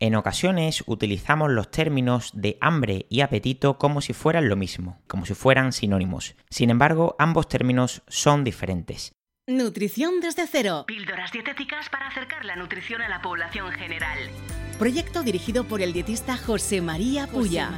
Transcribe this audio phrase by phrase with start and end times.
[0.00, 5.26] En ocasiones utilizamos los términos de hambre y apetito como si fueran lo mismo, como
[5.26, 6.36] si fueran sinónimos.
[6.50, 9.12] Sin embargo, ambos términos son diferentes.
[9.48, 10.84] Nutrición desde cero.
[10.86, 14.18] Píldoras dietéticas para acercar la nutrición a la población general.
[14.78, 17.70] Proyecto dirigido por el dietista José María Puya.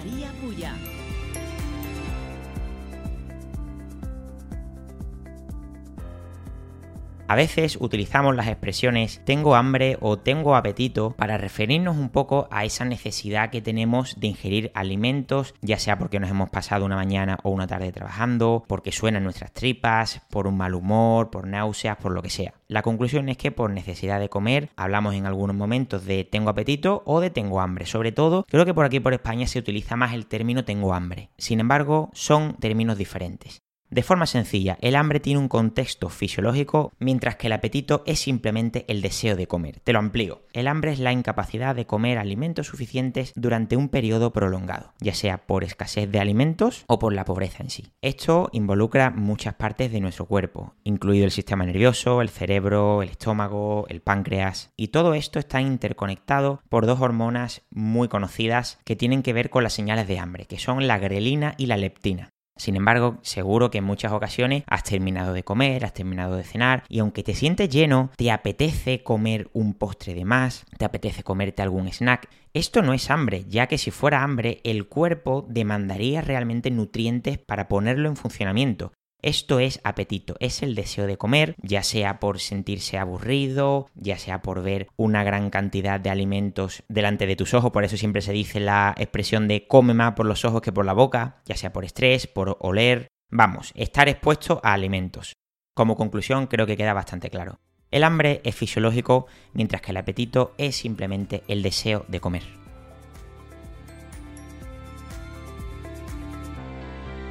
[7.30, 12.64] A veces utilizamos las expresiones tengo hambre o tengo apetito para referirnos un poco a
[12.64, 17.38] esa necesidad que tenemos de ingerir alimentos, ya sea porque nos hemos pasado una mañana
[17.44, 22.10] o una tarde trabajando, porque suenan nuestras tripas, por un mal humor, por náuseas, por
[22.10, 22.54] lo que sea.
[22.66, 27.04] La conclusión es que por necesidad de comer hablamos en algunos momentos de tengo apetito
[27.06, 27.86] o de tengo hambre.
[27.86, 31.30] Sobre todo, creo que por aquí por España se utiliza más el término tengo hambre.
[31.38, 33.62] Sin embargo, son términos diferentes.
[33.90, 38.84] De forma sencilla, el hambre tiene un contexto fisiológico, mientras que el apetito es simplemente
[38.86, 39.80] el deseo de comer.
[39.80, 40.42] Te lo amplío.
[40.52, 45.38] El hambre es la incapacidad de comer alimentos suficientes durante un periodo prolongado, ya sea
[45.46, 47.92] por escasez de alimentos o por la pobreza en sí.
[48.00, 53.86] Esto involucra muchas partes de nuestro cuerpo, incluido el sistema nervioso, el cerebro, el estómago,
[53.88, 59.32] el páncreas, y todo esto está interconectado por dos hormonas muy conocidas que tienen que
[59.32, 62.30] ver con las señales de hambre, que son la grelina y la leptina.
[62.60, 66.84] Sin embargo, seguro que en muchas ocasiones has terminado de comer, has terminado de cenar
[66.90, 71.62] y aunque te sientes lleno, te apetece comer un postre de más, te apetece comerte
[71.62, 72.28] algún snack.
[72.52, 77.66] Esto no es hambre, ya que si fuera hambre, el cuerpo demandaría realmente nutrientes para
[77.66, 78.92] ponerlo en funcionamiento.
[79.22, 84.42] Esto es apetito, es el deseo de comer, ya sea por sentirse aburrido, ya sea
[84.42, 88.32] por ver una gran cantidad de alimentos delante de tus ojos, por eso siempre se
[88.32, 91.72] dice la expresión de come más por los ojos que por la boca, ya sea
[91.72, 95.34] por estrés, por oler, vamos, estar expuesto a alimentos.
[95.74, 97.60] Como conclusión creo que queda bastante claro.
[97.90, 102.59] El hambre es fisiológico, mientras que el apetito es simplemente el deseo de comer.